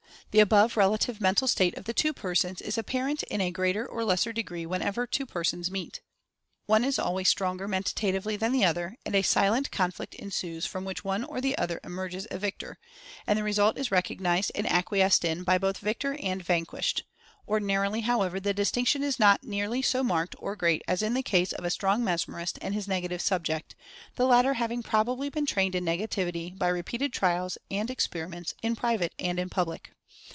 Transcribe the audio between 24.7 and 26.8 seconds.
probably been trained in Negativity by